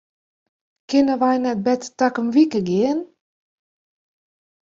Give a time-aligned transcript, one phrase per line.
[0.89, 2.99] Kinne wy net better takom wike gean?